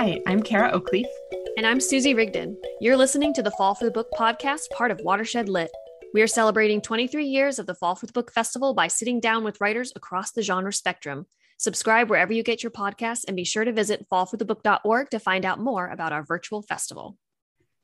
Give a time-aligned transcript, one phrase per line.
[0.00, 1.08] Hi, I'm Kara Oakleaf.
[1.56, 2.56] And I'm Susie Rigdon.
[2.80, 5.72] You're listening to the Fall for the Book podcast, part of Watershed Lit.
[6.14, 9.42] We are celebrating 23 years of the Fall for the Book Festival by sitting down
[9.42, 11.26] with writers across the genre spectrum.
[11.56, 15.58] Subscribe wherever you get your podcasts and be sure to visit fallforthebook.org to find out
[15.58, 17.18] more about our virtual festival.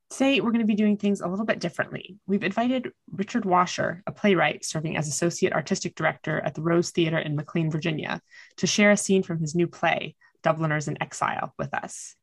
[0.08, 2.16] Today, we're going to be doing things a little bit differently.
[2.28, 7.18] We've invited Richard Washer, a playwright serving as Associate Artistic Director at the Rose Theater
[7.18, 8.22] in McLean, Virginia,
[8.58, 12.14] to share a scene from his new play, Dubliners in Exile, with us.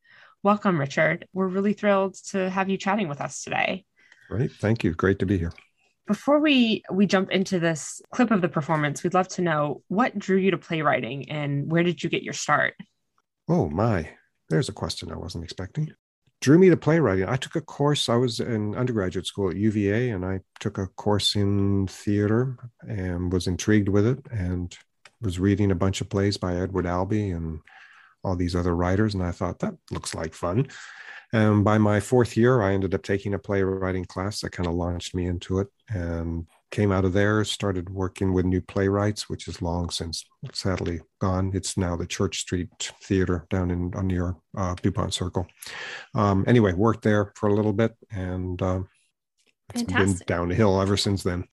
[0.43, 1.27] Welcome, Richard.
[1.33, 3.83] We're really thrilled to have you chatting with us today.
[4.29, 4.53] Great.
[4.53, 4.93] Thank you.
[4.93, 5.51] Great to be here.
[6.07, 10.17] Before we we jump into this clip of the performance, we'd love to know what
[10.17, 12.75] drew you to playwriting and where did you get your start?
[13.49, 14.09] Oh my,
[14.49, 15.91] there's a question I wasn't expecting
[16.41, 17.29] drew me to playwriting.
[17.29, 18.09] I took a course.
[18.09, 23.31] I was in undergraduate school at UVA, and I took a course in theater and
[23.31, 24.75] was intrigued with it, and
[25.21, 27.59] was reading a bunch of plays by Edward Albee and
[28.23, 30.67] all these other writers, and I thought that looks like fun.
[31.33, 34.75] And by my fourth year, I ended up taking a playwriting class that kind of
[34.75, 39.47] launched me into it, and came out of there, started working with New Playwrights, which
[39.47, 41.51] is long since sadly gone.
[41.53, 42.69] It's now the Church Street
[43.03, 45.47] Theater down in near uh, Dupont Circle.
[46.15, 48.81] Um, anyway, worked there for a little bit, and uh,
[49.73, 50.27] it's Fantastic.
[50.27, 51.45] been downhill ever since then.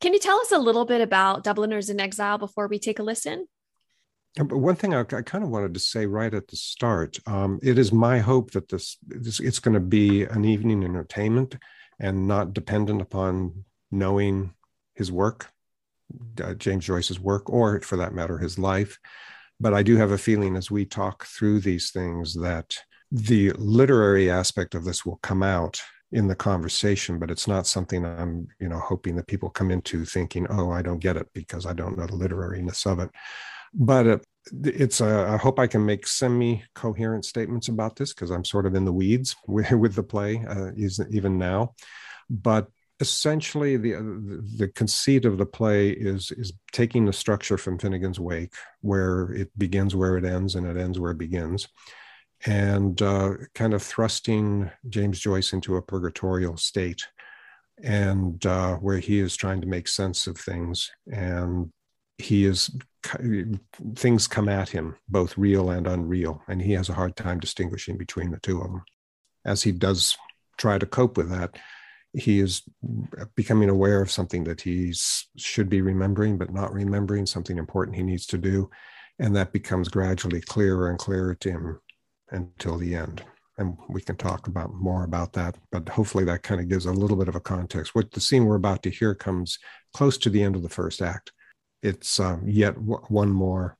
[0.00, 3.02] Can you tell us a little bit about Dubliners in Exile before we take a
[3.02, 3.46] listen?
[4.36, 7.58] But one thing I, I, kind of wanted to say right at the start, um,
[7.62, 11.56] it is my hope that this, this it's going to be an evening entertainment
[11.98, 14.54] and not dependent upon knowing
[14.94, 15.50] his work,
[16.42, 18.98] uh, James Joyce's work, or for that matter, his life.
[19.58, 22.76] But I do have a feeling as we talk through these things that
[23.10, 25.80] the literary aspect of this will come out
[26.12, 30.04] in the conversation, but it's not something I'm, you know, hoping that people come into
[30.04, 33.10] thinking, "Oh, I don't get it because I don't know the literariness of it."
[33.72, 34.26] But it,
[34.64, 38.74] it's a, I hope I can make semi-coherent statements about this because I'm sort of
[38.74, 40.70] in the weeds with, with the play, uh,
[41.10, 41.74] even now.
[42.28, 42.68] But
[43.00, 43.92] essentially the
[44.58, 49.50] the conceit of the play is is taking the structure from Finnegans Wake, where it
[49.58, 51.66] begins where it ends and it ends where it begins,
[52.46, 57.06] and uh, kind of thrusting James Joyce into a purgatorial state,
[57.82, 61.72] and uh, where he is trying to make sense of things, and
[62.20, 62.70] he is
[63.96, 67.96] things come at him both real and unreal, and he has a hard time distinguishing
[67.96, 68.84] between the two of them.
[69.44, 70.16] As he does
[70.58, 71.56] try to cope with that
[72.12, 72.62] he is
[73.34, 74.92] becoming aware of something that he
[75.36, 78.68] should be remembering but not remembering something important he needs to do
[79.18, 81.80] and that becomes gradually clearer and clearer to him
[82.30, 83.22] until the end
[83.58, 86.92] and we can talk about more about that but hopefully that kind of gives a
[86.92, 89.58] little bit of a context what the scene we're about to hear comes
[89.94, 91.32] close to the end of the first act
[91.82, 93.76] it's um, yet w- one more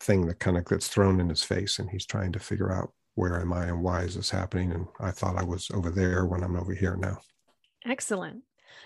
[0.00, 2.92] thing that kind of gets thrown in his face and he's trying to figure out
[3.16, 6.24] where am i and why is this happening and i thought i was over there
[6.24, 7.18] when i'm over here now
[7.86, 8.42] Excellent.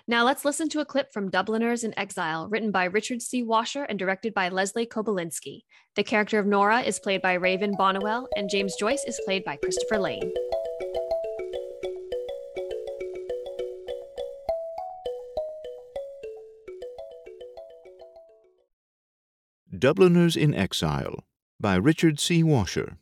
[0.07, 3.43] Now let's listen to a clip from Dubliners in Exile, written by Richard C.
[3.43, 5.63] Washer and directed by Leslie Kobylinski.
[5.97, 9.57] The character of Nora is played by Raven Bonnewell, and James Joyce is played by
[9.57, 10.33] Christopher Lane.
[19.83, 21.25] Dubliners in Exile
[21.59, 22.45] by Richard C.
[22.45, 22.99] Washer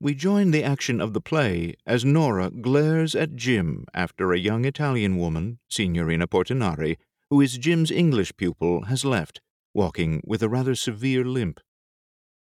[0.00, 4.64] we join the action of the play as Nora glares at Jim after a young
[4.64, 6.96] Italian woman, Signorina Portinari,
[7.30, 9.40] who is Jim's English pupil, has left,
[9.72, 11.60] walking with a rather severe limp.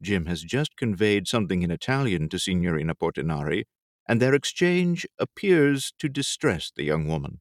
[0.01, 3.65] Jim has just conveyed something in Italian to Signorina Portinari,
[4.09, 7.41] and their exchange appears to distress the young woman.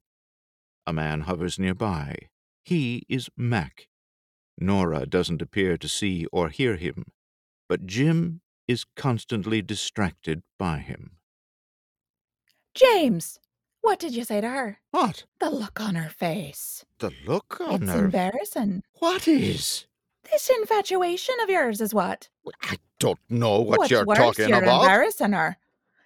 [0.86, 2.28] A man hovers nearby.
[2.62, 3.87] He is Mac.
[4.60, 7.06] Nora doesn't appear to see or hear him,
[7.68, 11.12] but Jim is constantly distracted by him.
[12.74, 13.38] James,
[13.80, 14.80] what did you say to her?
[14.90, 15.24] What?
[15.40, 16.84] The look on her face.
[16.98, 17.96] The look on it's her?
[17.96, 18.82] It's embarrassing.
[18.98, 19.86] What is?
[20.30, 22.28] This infatuation of yours is what?
[22.62, 24.82] I don't know what What's you're worse, talking you're about.
[24.82, 25.56] embarrassing her.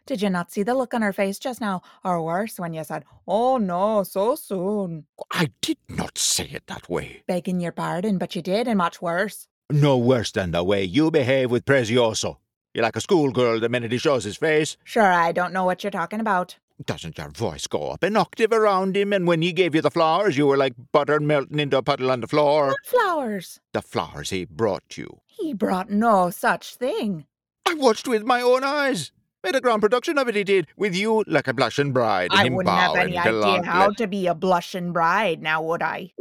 [0.04, 1.82] Did you not see the look on her face just now?
[2.04, 5.06] Or worse, when you said, Oh no, so soon?
[5.31, 7.22] I did not say it that way.
[7.26, 9.46] Begging your pardon, but you did, and much worse.
[9.70, 12.38] No worse than the way you behave with Prezioso.
[12.75, 14.76] You're like a schoolgirl the minute he shows his face.
[14.82, 16.56] Sure, I don't know what you're talking about.
[16.84, 19.12] Doesn't your voice go up an octave around him?
[19.12, 22.10] And when he gave you the flowers, you were like butter melting into a puddle
[22.10, 22.69] on the floor.
[22.69, 23.60] What flowers?
[23.72, 25.20] The flowers he brought you.
[25.26, 27.26] He brought no such thing.
[27.69, 29.12] I watched with my own eyes.
[29.44, 32.31] Made a grand production of it, he did, with you like a blushing bride.
[32.33, 36.12] I wouldn't have any idea how to be a blushing bride, now would I?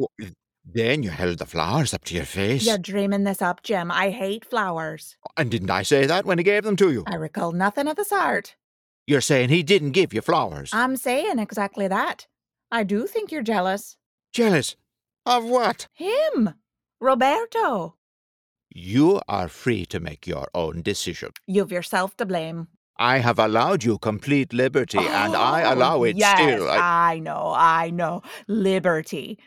[0.66, 2.66] Then you held the flowers up to your face.
[2.66, 3.92] You're dreaming this up, Jim.
[3.92, 5.18] I hate flowers.
[5.38, 7.04] And didn't I say that when he gave them to you?
[7.08, 8.56] I recall nothing of the sort.
[9.06, 10.72] You're saying he didn't give you flowers.
[10.74, 12.28] I'm saying exactly that.
[12.72, 13.98] I do think you're jealous.
[14.32, 14.76] Jealous?
[15.26, 15.88] Of what?
[15.94, 16.56] Him,
[17.00, 17.98] Roberto.
[18.74, 21.32] You are free to make your own decision.
[21.46, 22.68] You've yourself to blame.
[23.02, 26.70] I have allowed you complete liberty, and I Oh, allow it yes, still.
[26.70, 28.22] I- I know, I know.
[28.48, 29.40] Liberty.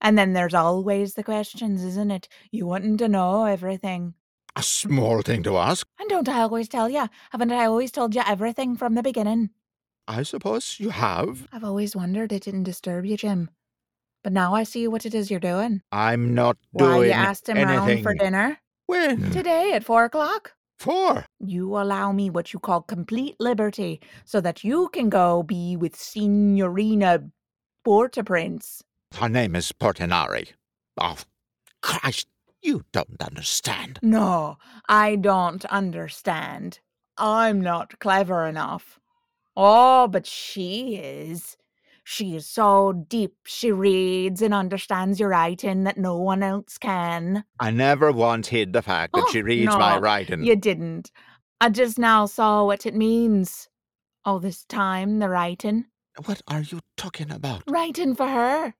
[0.00, 2.28] And then there's always the questions, isn't it?
[2.50, 4.14] You wanting to know everything.
[4.56, 5.84] a small thing to ask.
[5.98, 7.08] And don't I always tell you?
[7.32, 9.50] Haven't I always told you everything from the beginning?
[10.06, 11.48] I suppose you have.
[11.52, 13.50] I've always wondered it didn't disturb you, Jim.
[14.22, 15.82] But now I see what it is you're doing.
[15.90, 18.04] I'm not Why doing you asked him round anything.
[18.04, 19.32] for dinner When?
[19.32, 20.52] today at four o'clock.
[20.78, 21.26] For?
[21.40, 25.96] You allow me what you call complete liberty so that you can go be with
[25.96, 27.30] Signorina
[27.84, 28.82] Porta Prince.
[29.14, 30.52] Her name is Portinari.
[30.98, 31.18] Oh,
[31.82, 32.26] Christ,
[32.62, 33.98] you don't understand.
[34.02, 36.80] No, I don't understand.
[37.16, 38.98] I'm not clever enough.
[39.56, 41.56] Oh, but she is.
[42.06, 47.44] She is so deep she reads and understands your writing that no one else can.
[47.58, 50.44] I never once hid the fact that Oh, she reads my writing.
[50.44, 51.10] You didn't.
[51.62, 53.68] I just now saw what it means.
[54.26, 55.86] All this time, the writing.
[56.26, 57.62] What are you talking about?
[57.66, 58.74] Writing for her.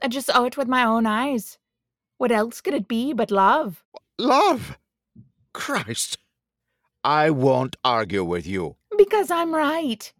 [0.00, 1.58] I just saw it with my own eyes.
[2.18, 3.82] What else could it be but love?
[4.18, 4.78] Love!
[5.52, 6.18] Christ!
[7.02, 8.76] I won't argue with you.
[8.96, 10.12] Because I'm right.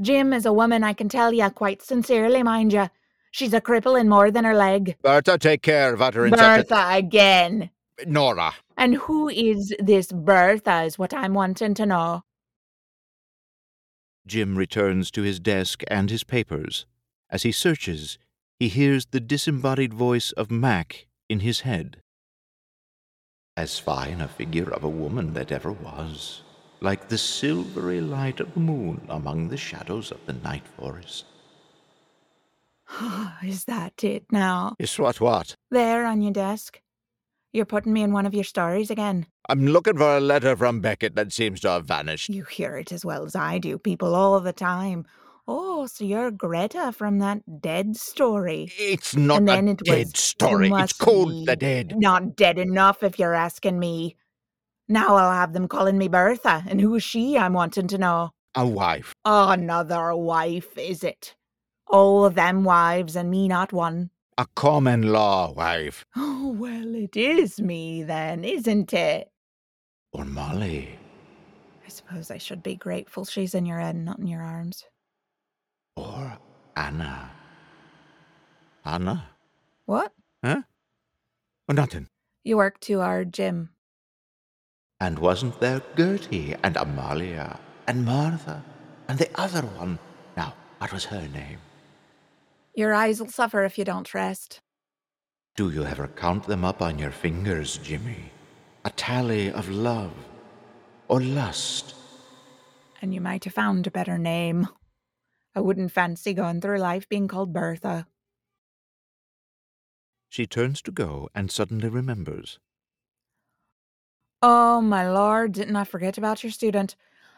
[0.00, 2.88] Jim is a woman, I can tell you, quite sincerely, mind you.
[3.30, 4.96] She's a cripple in more than her leg.
[5.02, 7.70] Bertha, take care of uttering such Bertha again.
[7.98, 8.06] a...
[8.06, 8.52] Nora.
[8.76, 12.22] And who is this Bertha, is what I'm wanting to know.
[14.26, 16.86] Jim returns to his desk and his papers.
[17.30, 18.18] As he searches,
[18.58, 22.02] he hears the disembodied voice of Mac in his head.
[23.56, 26.42] As fine a figure of a woman that ever was,
[26.82, 31.24] like the silvery light of the moon among the shadows of the night forest.
[33.44, 34.74] is that it now?
[34.78, 35.56] Is what what?
[35.70, 36.80] There on your desk.
[37.52, 39.26] You're putting me in one of your stories again.
[39.48, 42.30] I'm looking for a letter from Beckett that seems to have vanished.
[42.30, 45.04] You hear it as well as I do, people all the time.
[45.46, 48.72] Oh, so you're Greta from that dead story.
[48.78, 50.68] It's not and then a it dead was, story.
[50.68, 51.94] "You It's called The Dead.
[51.98, 54.16] Not dead enough if you're asking me.
[54.88, 56.64] Now I'll have them calling me Bertha.
[56.68, 58.30] And who is she, I'm wanting to know?
[58.54, 59.14] A wife.
[59.24, 61.34] Another wife, is it?
[61.86, 64.10] All of them wives and me not one.
[64.38, 66.04] A common law wife.
[66.16, 69.30] Oh, well, it is me then, isn't it?
[70.12, 70.98] Or Molly.
[71.84, 74.84] I suppose I should be grateful she's in your head, not in your arms.
[75.96, 76.38] Or
[76.76, 77.30] Anna.
[78.84, 79.24] Anna?
[79.86, 80.12] What?
[80.42, 80.62] Huh?
[81.68, 82.08] Oh, nothing.
[82.44, 83.70] You work too hard, Jim.
[85.02, 87.58] And wasn't there Gertie and Amalia
[87.88, 88.62] and Martha
[89.08, 89.98] and the other one?
[90.36, 91.58] Now, what was her name?
[92.72, 94.60] Your eyes will suffer if you don't rest.
[95.56, 98.30] Do you ever count them up on your fingers, Jimmy?
[98.84, 100.14] A tally of love
[101.08, 101.96] or lust?
[103.02, 104.68] And you might have found a better name.
[105.56, 108.06] I wouldn't fancy going through life being called Bertha.
[110.28, 112.60] She turns to go and suddenly remembers.
[114.42, 116.96] Oh, my lord, didn't I forget about your student?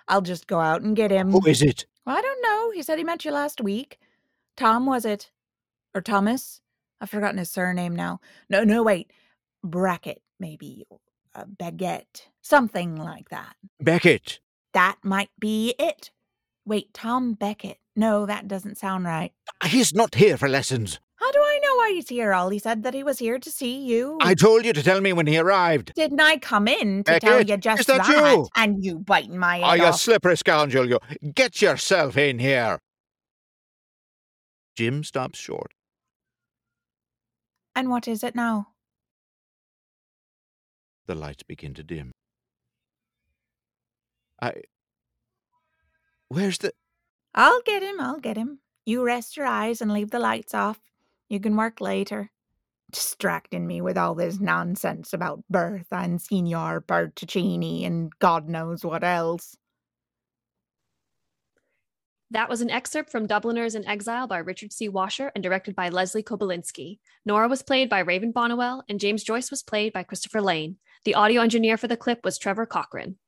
[0.08, 1.30] I'll just go out and get him.
[1.32, 1.86] Who is it?
[2.06, 2.70] I don't know.
[2.70, 3.98] He said he met you last week.
[4.56, 5.30] Tom, was it?
[5.94, 6.60] Or Thomas?
[7.00, 8.20] I've forgotten his surname now.
[8.48, 9.10] No, no, wait.
[9.62, 10.84] Brackett, maybe.
[11.34, 12.22] Uh, Baguette.
[12.40, 13.56] Something like that.
[13.80, 14.40] Beckett.
[14.72, 16.10] That might be it.
[16.66, 17.78] Wait, Tom Beckett.
[17.96, 19.32] No, that doesn't sound right.
[19.64, 20.98] He's not here for lessons.
[21.24, 22.34] How do I know why he's here?
[22.34, 24.18] All he said that he was here to see you.
[24.20, 25.94] I told you to tell me when he arrived.
[25.94, 28.46] Didn't I come in to eh, tell eh, you just is that you?
[28.54, 29.98] And you biting my Oh, head you off.
[30.00, 30.98] slippery scoundrel, you.
[31.34, 32.78] Get yourself in here.
[34.76, 35.72] Jim stops short.
[37.74, 38.68] and what is it now?
[41.06, 42.12] The lights begin to dim.
[44.42, 44.52] I.
[46.28, 46.72] Where's the.
[47.34, 47.98] I'll get him.
[47.98, 48.58] I'll get him.
[48.84, 50.80] You rest your eyes and leave the lights off.
[51.28, 52.30] You can work later.
[52.92, 59.02] Distracting me with all this nonsense about Bertha and Signor Bertuccini and God knows what
[59.02, 59.56] else.
[62.30, 64.88] That was an excerpt from Dubliners in Exile by Richard C.
[64.88, 66.98] Washer and directed by Leslie Kobylinski.
[67.24, 70.76] Nora was played by Raven Bonnewell, and James Joyce was played by Christopher Lane.
[71.04, 73.18] The audio engineer for the clip was Trevor Cochran.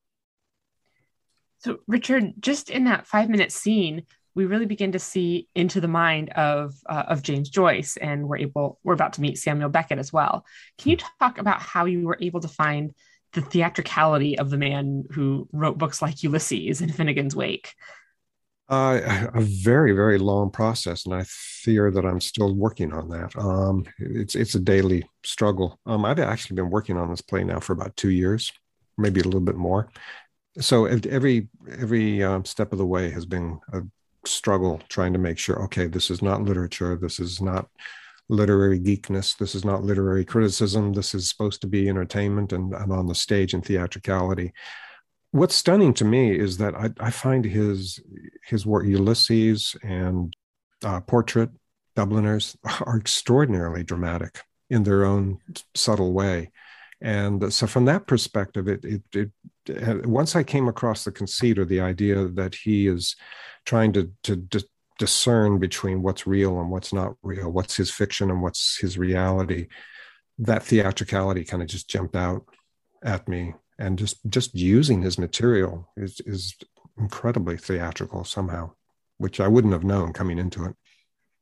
[1.59, 5.89] So, Richard, just in that five minute scene, we really begin to see into the
[5.89, 9.99] mind of uh, of James Joyce, and we're able we're about to meet Samuel Beckett
[9.99, 10.45] as well.
[10.79, 12.95] Can you talk about how you were able to find
[13.33, 17.75] the theatricality of the man who wrote books like Ulysses and Finnegans Wake?
[18.69, 23.35] Uh, a very very long process, and I fear that I'm still working on that.
[23.37, 25.81] Um, it's it's a daily struggle.
[25.87, 28.53] Um, I've actually been working on this play now for about two years,
[28.99, 29.89] maybe a little bit more.
[30.59, 33.83] So every every um, step of the way has been a
[34.27, 37.69] struggle trying to make sure okay this is not literature this is not
[38.29, 42.93] literary geekness this is not literary criticism this is supposed to be entertainment and, and
[42.93, 44.53] on the stage and theatricality.
[45.31, 48.01] What's stunning to me is that i, I find his
[48.45, 50.35] his work ulysses and
[50.85, 51.51] uh, portrait
[51.95, 54.41] dubliners are extraordinarily dramatic
[54.71, 55.39] in their own
[55.75, 56.51] subtle way
[57.01, 59.31] and so from that perspective it, it, it
[59.87, 63.17] uh, once i came across the conceit or the idea that he is
[63.65, 64.65] trying to to, to
[64.99, 69.69] discern between what's real and what's not real, what's his fiction and what's his reality.
[70.39, 72.45] That theatricality kind of just jumped out
[73.03, 76.55] at me, and just just using his material is is
[76.99, 78.73] incredibly theatrical somehow,
[79.19, 80.75] which I wouldn't have known coming into it.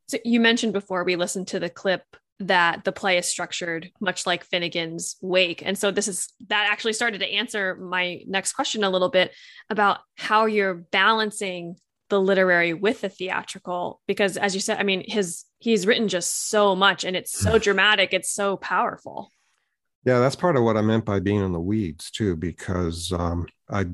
[0.08, 2.04] So you mentioned before we listened to the clip
[2.40, 5.62] that the play is structured much like Finnegans Wake.
[5.64, 9.32] And so this is that actually started to answer my next question a little bit
[9.70, 11.76] about how you're balancing
[12.10, 16.48] the literary with the theatrical because as you said i mean his he's written just
[16.48, 19.30] so much and it's so dramatic it's so powerful
[20.04, 23.46] yeah that's part of what i meant by being in the weeds too because um,
[23.70, 23.86] i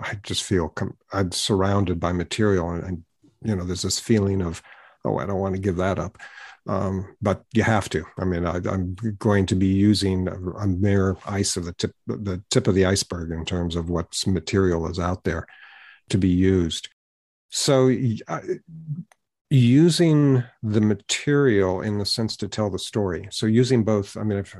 [0.00, 3.04] i just feel com- i'm surrounded by material and, and,
[3.44, 4.62] you know there's this feeling of
[5.04, 6.18] oh i don't want to give that up
[6.68, 11.16] um, but you have to i mean I, am going to be using a mere
[11.26, 14.98] ice of the tip the tip of the iceberg in terms of what material is
[14.98, 15.46] out there
[16.10, 16.88] to be used
[17.54, 17.94] so,
[18.28, 18.40] uh,
[19.50, 23.28] using the material in the sense to tell the story.
[23.30, 24.56] So, using both, I mean, I've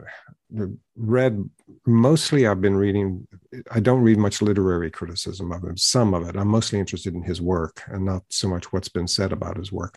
[0.95, 1.43] read
[1.87, 3.27] mostly, I've been reading,
[3.71, 6.37] I don't read much literary criticism of him, some of it.
[6.37, 9.73] I'm mostly interested in his work and not so much what's been said about his
[9.73, 9.97] work.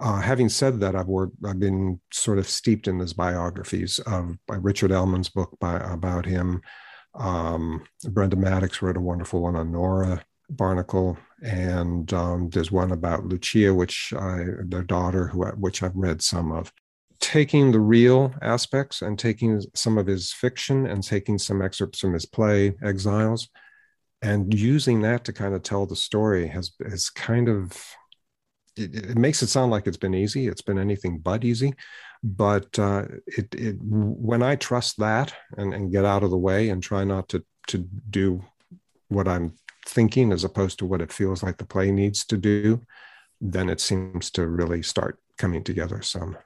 [0.00, 4.38] Uh, having said that, I've worked, I've been sort of steeped in his biographies of
[4.46, 6.62] by Richard Ellmann's book by, about him.
[7.14, 13.26] Um, Brenda Maddox wrote a wonderful one on Nora Barnacle, and um, there's one about
[13.26, 16.72] Lucia, which I, their daughter, who which I've read some of.
[17.20, 22.14] Taking the real aspects and taking some of his fiction and taking some excerpts from
[22.14, 23.50] his play Exiles,
[24.22, 27.76] and using that to kind of tell the story has has kind of
[28.80, 30.48] it, makes it sound like it's been easy.
[30.48, 31.74] It's been anything but easy,
[32.22, 36.68] but uh, it, it when I trust that and, and get out of the way
[36.70, 37.78] and try not to to
[38.10, 38.42] do
[39.08, 39.54] what I'm
[39.86, 42.80] thinking as opposed to what it feels like the play needs to do,
[43.40, 46.36] then it seems to really start coming together some.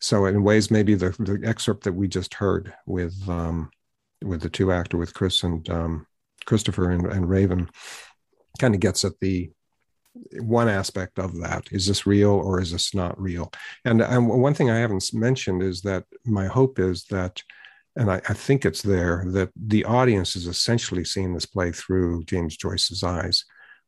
[0.00, 3.70] So in ways, maybe the, the excerpt that we just heard with um,
[4.22, 6.06] with the two actor with Chris and um,
[6.46, 7.68] Christopher and, and Raven
[8.58, 9.50] kind of gets at the
[10.40, 13.52] one aspect of that is this real or is this not real
[13.84, 17.42] and, and one thing i haven't mentioned is that my hope is that
[17.96, 22.24] and I, I, think it's there that the audience is essentially seeing this play through
[22.24, 23.44] James Joyce's eyes,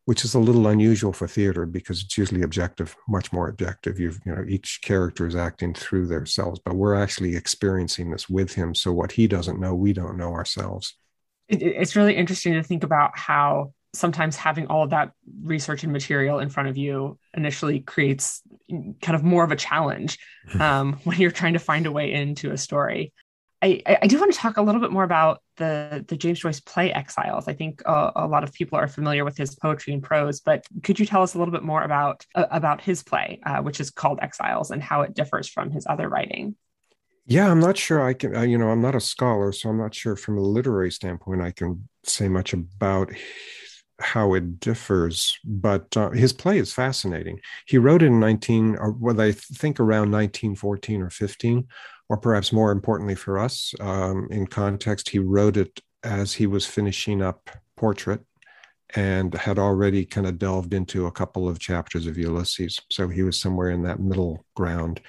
[0.06, 4.00] which is a little unusual for theater because it's usually objective, much more objective.
[4.00, 8.54] You've, you know, each character is acting through themselves, but we're actually experiencing this with
[8.54, 8.74] him.
[8.74, 10.94] So what he doesn't know, we don't know ourselves.
[11.50, 15.12] It's really interesting to think about how sometimes having all of that
[15.42, 20.18] research and material in front of you initially creates kind of more of a challenge
[20.60, 23.12] um, when you're trying to find a way into a story.
[23.60, 26.60] I, I do want to talk a little bit more about the the James Joyce
[26.60, 27.48] play Exiles.
[27.48, 30.64] I think uh, a lot of people are familiar with his poetry and prose, but
[30.84, 33.80] could you tell us a little bit more about uh, about his play, uh, which
[33.80, 36.54] is called Exiles, and how it differs from his other writing?
[37.26, 38.36] Yeah, I'm not sure I can.
[38.36, 41.42] Uh, you know, I'm not a scholar, so I'm not sure from a literary standpoint
[41.42, 43.10] I can say much about
[44.00, 45.38] how it differs.
[45.44, 47.40] But uh, his play is fascinating.
[47.66, 51.66] He wrote it in 19, or what I think around 1914 or 15
[52.08, 56.64] or perhaps more importantly for us, um, in context, he wrote it as he was
[56.64, 58.20] finishing up Portrait
[58.94, 62.80] and had already kind of delved into a couple of chapters of Ulysses.
[62.90, 65.00] So he was somewhere in that middle ground.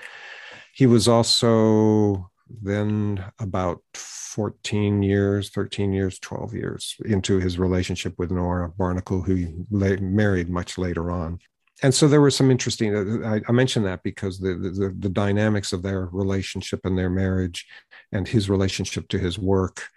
[0.73, 2.29] He was also
[2.61, 9.35] then about 14 years, 13 years, 12 years into his relationship with Nora Barnacle, who
[9.35, 11.39] he married much later on
[11.81, 15.71] and so there was some interesting I, I, mentioned that because the, the, the dynamics
[15.71, 17.65] of their relationship and their marriage
[18.11, 19.87] and his relationship to his work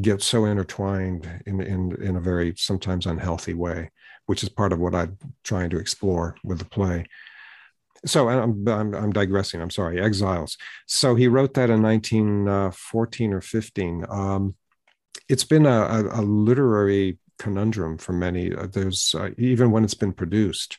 [0.00, 3.90] get so intertwined in in in a very sometimes unhealthy way
[4.30, 7.04] which is part of what I'm trying to explore with the play.
[8.06, 9.60] So I'm, I'm, I'm digressing.
[9.60, 10.00] I'm sorry.
[10.00, 10.56] Exiles.
[10.86, 14.06] So he wrote that in 1914 uh, or 15.
[14.08, 14.54] Um,
[15.28, 18.54] it's been a, a, a, literary conundrum for many.
[18.54, 20.78] Uh, there's uh, even when it's been produced,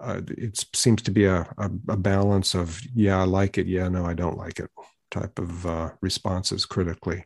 [0.00, 3.66] uh, it seems to be a, a, a, balance of yeah, I like it.
[3.66, 4.70] Yeah, no, I don't like it
[5.12, 7.24] type of uh, responses critically.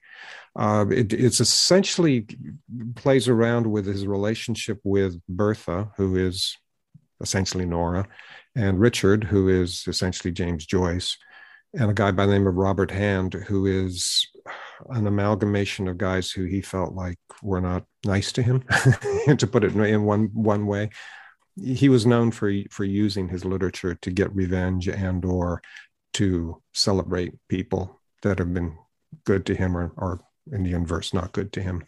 [0.55, 2.27] Uh, it, it's essentially
[2.97, 6.57] plays around with his relationship with Bertha, who is
[7.21, 8.07] essentially Nora,
[8.55, 11.17] and Richard, who is essentially James Joyce,
[11.75, 14.27] and a guy by the name of Robert Hand, who is
[14.91, 18.63] an amalgamation of guys who he felt like were not nice to him,
[19.37, 20.91] to put it in one one way.
[21.63, 25.63] He was known for for using his literature to get revenge and or
[26.15, 28.77] to celebrate people that have been
[29.25, 30.21] good to him or, or
[30.51, 31.83] in the inverse, not good to him.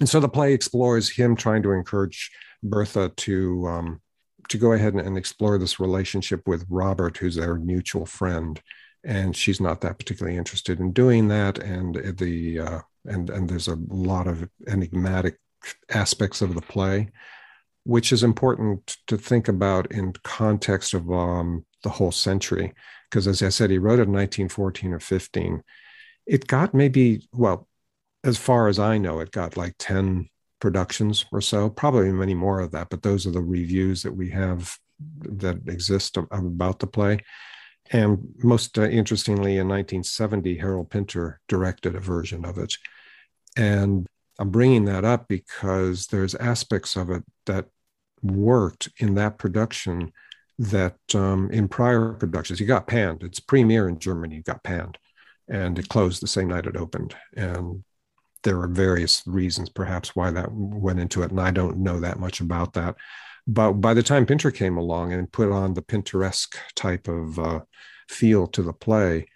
[0.00, 2.30] And so the play explores him trying to encourage
[2.62, 4.00] Bertha to um,
[4.48, 8.60] to go ahead and, and, explore this relationship with Robert, who's their mutual friend,
[9.04, 11.58] and she's not that particularly interested in doing that.
[11.58, 15.38] And the uh, and and there's a lot of enigmatic
[15.90, 17.10] aspects of the play,
[17.84, 22.74] which is important to think about in context of um, the whole century
[23.10, 25.62] because as I said, he wrote it in 1914 or 15.
[26.26, 27.66] It got maybe, well,
[28.22, 30.28] as far as I know, it got like 10
[30.60, 34.30] productions or so, probably many more of that, but those are the reviews that we
[34.30, 34.76] have
[35.22, 37.18] that exist about the play.
[37.90, 42.74] And most uh, interestingly, in 1970, Harold Pinter directed a version of it.
[43.56, 44.06] And
[44.38, 47.66] I'm bringing that up because there's aspects of it that
[48.22, 50.12] worked in that production
[50.58, 53.22] that um, in prior productions, he got panned.
[53.22, 54.98] It's premiere in Germany, got panned,
[55.48, 57.14] and it closed the same night it opened.
[57.36, 57.84] And
[58.44, 62.18] there are various reasons, perhaps, why that went into it, and I don't know that
[62.18, 62.96] much about that.
[63.46, 67.60] But by the time Pinter came along and put on the Pinteresque type of uh,
[68.08, 69.26] feel to the play,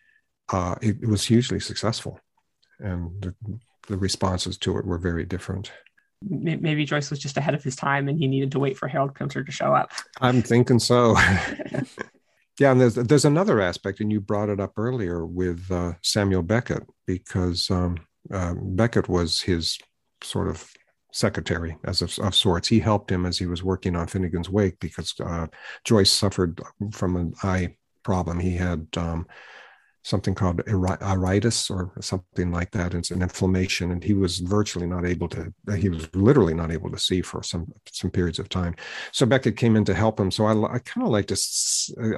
[0.52, 2.20] uh, it, it was hugely successful,
[2.78, 3.34] and the,
[3.88, 5.72] the responses to it were very different
[6.28, 9.14] maybe Joyce was just ahead of his time and he needed to wait for Harold
[9.14, 9.92] Pinter to show up.
[10.20, 11.16] I'm thinking so.
[12.58, 16.42] yeah, and there's there's another aspect, and you brought it up earlier with uh, Samuel
[16.42, 17.98] Beckett because um,
[18.30, 19.78] uh, Beckett was his
[20.22, 20.70] sort of
[21.12, 22.68] secretary as of, of, sorts.
[22.68, 25.46] He helped him as he was working on Finnegan's Wake because uh,
[25.84, 26.60] Joyce suffered
[26.92, 28.38] from an eye problem.
[28.38, 29.26] He had um,
[30.02, 32.94] something called iritis or something like that.
[32.94, 35.52] It's an inflammation, and he was virtually not able to.
[35.76, 38.74] He was literally not able to see for some some periods of time.
[39.12, 40.30] So Beckett came in to help him.
[40.30, 41.36] So I, I kind of like to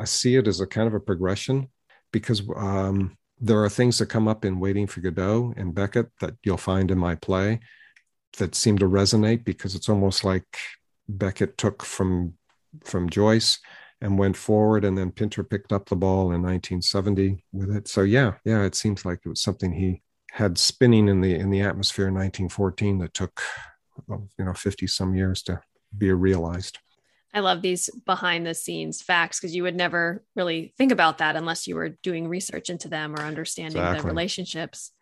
[0.00, 1.68] I see it as a kind of a progression
[2.12, 6.35] because um, there are things that come up in Waiting for Godot and Beckett that
[6.44, 7.61] you'll find in my play
[8.38, 10.59] that seem to resonate because it's almost like
[11.09, 12.35] Beckett took from
[12.85, 13.59] from Joyce
[14.01, 14.85] and went forward.
[14.85, 17.88] And then Pinter picked up the ball in 1970 with it.
[17.88, 21.51] So yeah, yeah, it seems like it was something he had spinning in the in
[21.51, 23.40] the atmosphere in 1914 that took
[24.09, 25.61] well, you know 50 some years to
[25.97, 26.79] be realized.
[27.35, 31.35] I love these behind the scenes facts because you would never really think about that
[31.35, 34.03] unless you were doing research into them or understanding exactly.
[34.03, 34.92] the relationships.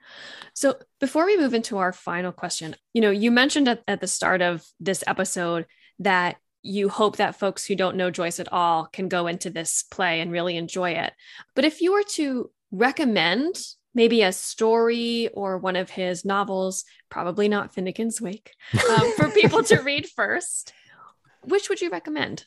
[0.54, 4.06] So, before we move into our final question, you know, you mentioned at, at the
[4.06, 5.66] start of this episode
[5.98, 9.82] that you hope that folks who don't know Joyce at all can go into this
[9.90, 11.12] play and really enjoy it.
[11.54, 13.56] But if you were to recommend
[13.94, 18.52] maybe a story or one of his novels, probably not Finnegan's Wake,
[18.90, 20.72] um, for people to read first,
[21.44, 22.46] which would you recommend?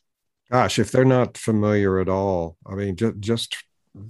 [0.52, 3.58] Gosh, if they're not familiar at all, I mean, just, just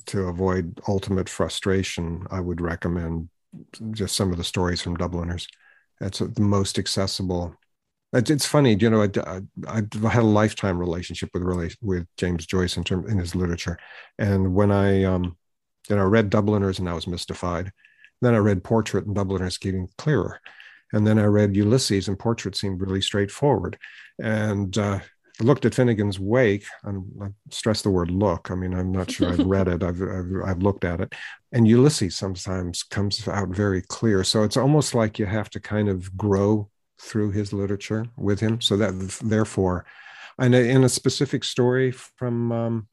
[0.08, 3.30] to avoid ultimate frustration, I would recommend
[3.92, 5.48] just some of the stories from Dubliners.
[6.00, 7.56] That's the most accessible
[8.16, 9.04] it's funny, you know.
[9.04, 9.10] I,
[9.68, 13.78] I, I had a lifetime relationship with with James Joyce in term in his literature,
[14.18, 15.36] and when I um,
[15.90, 17.72] you know read Dubliners and I was mystified.
[18.22, 20.40] Then I read Portrait and Dubliners getting clearer,
[20.94, 23.78] and then I read Ulysses and Portrait seemed really straightforward,
[24.22, 25.00] and uh,
[25.40, 28.50] I looked at Finnegan's Wake, and I stress the word look.
[28.50, 29.84] I mean, I'm not sure I've read it.
[29.84, 31.14] I've, I've, I've looked at it,
[31.52, 34.24] and Ulysses sometimes comes out very clear.
[34.24, 36.70] So it's almost like you have to kind of grow
[37.02, 38.62] through his literature with him.
[38.62, 38.94] So that
[39.24, 39.86] therefore,
[40.40, 42.88] and in a specific story from um,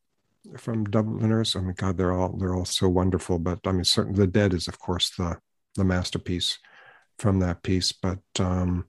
[0.56, 3.38] from Dubliners, I mean, God, they're all they're all so wonderful.
[3.38, 5.38] But I mean, certainly the Dead is, of course, the
[5.76, 6.58] the masterpiece
[7.22, 7.92] from that piece.
[7.92, 8.86] But um,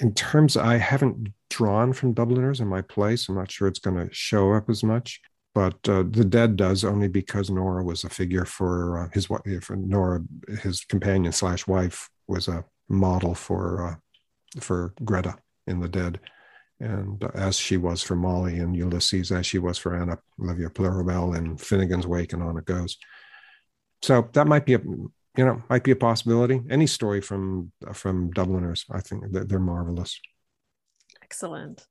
[0.00, 3.28] in terms, I haven't drawn from Dubliners in my place.
[3.28, 5.20] I'm not sure it's going to show up as much.
[5.54, 9.64] But uh, the dead does only because Nora was a figure for uh, his wife.
[9.64, 10.20] For Nora,
[10.62, 15.34] his companion slash wife was a model for uh, for Greta
[15.66, 16.20] in the Dead,
[16.78, 21.36] and as she was for Molly and Ulysses, as she was for Anna Olivia Plurabelle
[21.36, 22.96] and Finnegan's Wake, and on it goes.
[24.02, 24.80] So that might be a
[25.36, 26.60] you know might be a possibility.
[26.70, 30.20] Any story from from Dubliners, I think they're, they're marvelous.
[31.22, 31.86] Excellent.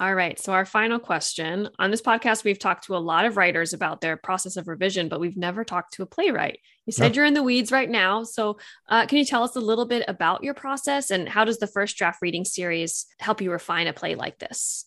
[0.00, 0.40] All right.
[0.40, 4.00] So, our final question on this podcast, we've talked to a lot of writers about
[4.00, 6.58] their process of revision, but we've never talked to a playwright.
[6.84, 8.24] You said you're in the weeds right now.
[8.24, 11.58] So, uh, can you tell us a little bit about your process and how does
[11.58, 14.86] the first draft reading series help you refine a play like this?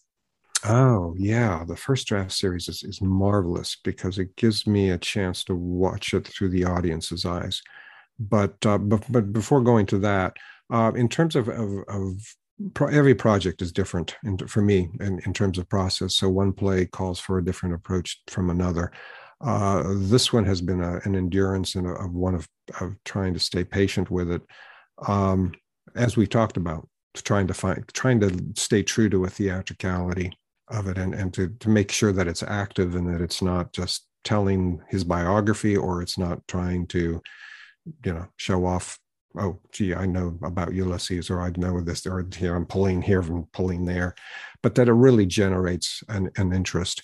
[0.66, 1.64] Oh, yeah.
[1.66, 6.14] The first draft series is, is marvelous because it gives me a chance to watch
[6.14, 7.62] it through the audience's eyes.
[8.20, 10.38] But, uh, but, but before going to that,
[10.72, 12.14] uh, in terms of, of, of
[12.74, 16.16] pro- every project is different in, for me in, in terms of process.
[16.16, 18.92] So one play calls for a different approach from another.
[19.40, 22.48] Uh, this one has been a, an endurance and a, of one of,
[22.82, 24.42] of trying to stay patient with it.
[25.08, 25.54] Um,
[25.96, 30.32] as we talked about, trying to find, trying to stay true to a theatricality
[30.70, 33.74] of it and, and to, to make sure that it's active and that it's not
[33.74, 37.22] just telling his biography or it's not trying to,
[38.04, 39.00] you know, show off
[39.40, 43.22] oh, gee, I know about Ulysses, or I know this, or here I'm pulling here
[43.22, 44.16] and pulling there,
[44.64, 47.04] but that it really generates an, an interest.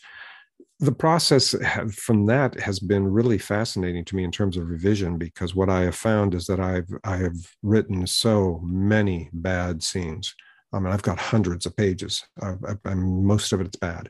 [0.79, 1.55] The process
[1.93, 5.81] from that has been really fascinating to me in terms of revision because what I
[5.81, 10.35] have found is that I've I have written so many bad scenes.
[10.73, 14.09] I mean, I've got hundreds of pages, I, most of it's bad,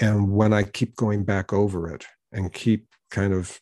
[0.00, 3.60] and when I keep going back over it and keep kind of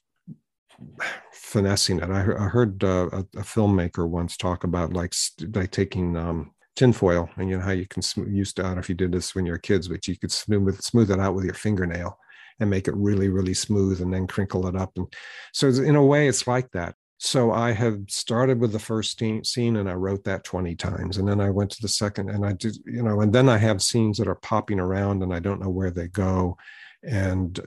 [1.33, 2.11] finessing it.
[2.11, 5.15] I, I heard uh, a, a, filmmaker once talk about like
[5.55, 8.75] like taking um, tinfoil and you know how you can smooth, used to, I don't
[8.77, 11.21] know if you did this when you were kids, but you could smooth smooth it
[11.21, 12.19] out with your fingernail
[12.61, 14.93] and make it really really smooth and then crinkle it up.
[14.97, 15.13] And
[15.53, 16.95] so in a way, it's like that.
[17.19, 21.17] So I have started with the first scene and I wrote that 20 times.
[21.17, 23.59] And then I went to the second and I did, you know, and then I
[23.59, 26.57] have scenes that are popping around and I don't know where they go.
[27.03, 27.59] And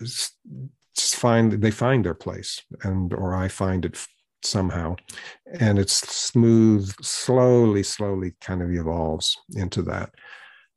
[1.22, 2.52] find they find their place
[2.84, 3.96] and or i find it
[4.44, 4.96] somehow.
[5.60, 10.10] And it's smooth slowly slowly kind of evolves into that.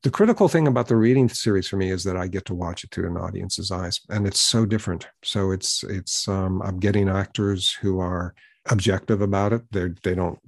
[0.03, 2.85] The critical thing about the reading series for me is that i get to watch
[2.85, 5.09] it through an audience's eyes and it's so different.
[5.23, 8.35] So it's it's um, i'm getting actors who are
[8.75, 9.63] objective about it.
[9.73, 10.39] They they don't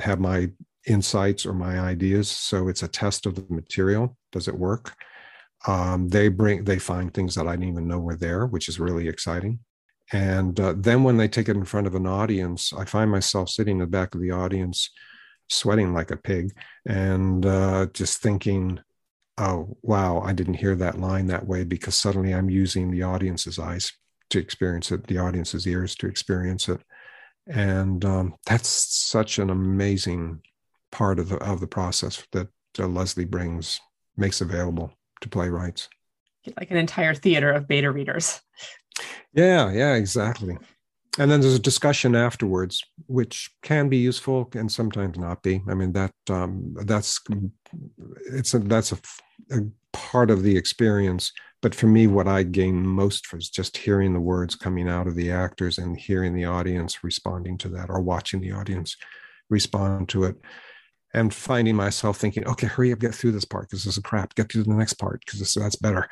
[0.00, 0.50] have my
[0.86, 4.16] insights or my ideas so it's a test of the material.
[4.32, 4.94] Does it work
[5.66, 8.80] um, they bring they find things that I didn't even know were there, which is
[8.80, 9.60] really exciting.
[10.12, 13.48] And uh, then when they take it in front of an audience, I find myself
[13.48, 14.90] sitting in the back of the audience,
[15.48, 16.52] sweating like a pig,
[16.86, 18.80] and uh, just thinking,
[19.38, 20.20] "Oh, wow!
[20.20, 23.92] I didn't hear that line that way because suddenly I'm using the audience's eyes
[24.30, 26.80] to experience it, the audience's ears to experience it."
[27.46, 30.42] And um, that's such an amazing
[30.92, 32.48] part of the of the process that
[32.78, 33.80] uh, Leslie brings
[34.16, 35.88] makes available to playwrights.
[36.58, 38.40] Like an entire theater of beta readers.
[39.32, 40.56] Yeah, yeah, exactly.
[41.18, 45.62] And then there's a discussion afterwards, which can be useful and sometimes not be.
[45.68, 47.20] I mean that um, that's
[48.32, 48.98] it's a, that's a,
[49.52, 49.60] a
[49.92, 51.32] part of the experience.
[51.62, 55.14] But for me, what I gain most was just hearing the words coming out of
[55.14, 58.96] the actors and hearing the audience responding to that, or watching the audience
[59.48, 60.36] respond to it
[61.14, 64.34] and finding myself thinking, okay, hurry up, get through this part because this is crap.
[64.34, 66.08] Get to the next part because that's better.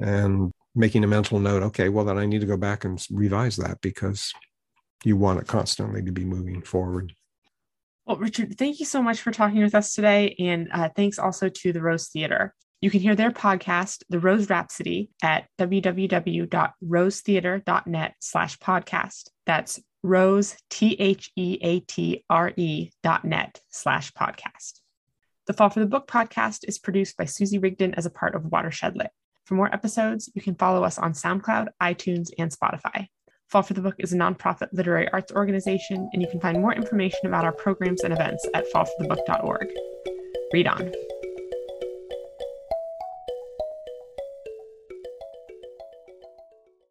[0.00, 3.56] And making a mental note, okay, well, then I need to go back and revise
[3.56, 4.32] that because
[5.04, 7.14] you want it constantly to be moving forward.
[8.06, 10.34] Well, Richard, thank you so much for talking with us today.
[10.38, 12.54] And uh, thanks also to the Rose Theater.
[12.80, 19.28] You can hear their podcast, The Rose Rhapsody, at www.rosetheatre.net slash podcast.
[19.44, 24.80] That's rose, T H E A T R E dot net slash podcast.
[25.46, 28.44] The Fall for the Book podcast is produced by Susie Rigdon as a part of
[28.44, 29.10] Watershed Lit.
[29.44, 33.08] For more episodes, you can follow us on SoundCloud, iTunes, and Spotify.
[33.48, 36.72] Fall for the Book is a nonprofit literary arts organization, and you can find more
[36.72, 39.66] information about our programs and events at fallforthebook.org.
[40.52, 40.92] Read on.